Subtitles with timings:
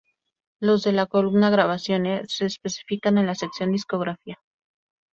[0.59, 4.39] Los de la columna "Grabaciones" se especifican en la sección "Discografía".